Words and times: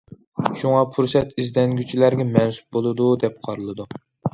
شۇڭا 0.61 0.79
پۇرسەت 0.95 1.37
ئىزدەنگۈچىلەرگە 1.43 2.29
مەنسۇپ 2.33 2.77
بولىدۇ، 2.79 3.15
دەپ 3.27 3.41
قارىلىدۇ. 3.49 3.93